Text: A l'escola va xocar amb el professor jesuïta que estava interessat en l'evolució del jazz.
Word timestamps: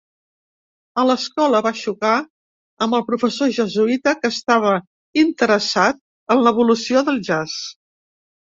A 1.01 1.03
l'escola 1.09 1.59
va 1.65 1.71
xocar 1.81 2.13
amb 2.87 2.97
el 3.01 3.05
professor 3.11 3.53
jesuïta 3.59 4.15
que 4.23 4.33
estava 4.37 4.73
interessat 5.27 6.03
en 6.37 6.45
l'evolució 6.49 7.07
del 7.13 7.25
jazz. 7.33 7.63